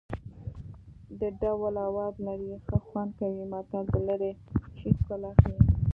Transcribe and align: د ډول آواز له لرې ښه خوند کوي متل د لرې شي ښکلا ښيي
د 1.19 1.21
ډول 1.41 1.75
آواز 1.87 2.13
له 2.25 2.33
لرې 2.43 2.57
ښه 2.65 2.77
خوند 2.87 3.11
کوي 3.19 3.43
متل 3.51 3.83
د 3.93 3.95
لرې 4.07 4.31
شي 4.77 4.89
ښکلا 4.97 5.31
ښيي 5.41 5.57